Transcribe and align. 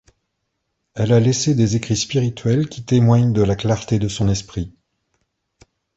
Elle 0.95 1.13
a 1.13 1.19
laissé 1.19 1.53
des 1.53 1.75
écrits 1.75 1.95
spirituels 1.95 2.67
qui 2.69 2.83
témoignent 2.83 3.33
de 3.33 3.43
la 3.43 3.55
clarté 3.55 3.99
de 3.99 4.07
son 4.07 4.29
esprit. 4.29 4.73